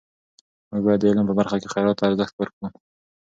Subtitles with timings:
[0.69, 2.67] موږ باید د علم په برخه کې خیرات ته ارزښت ورکړو.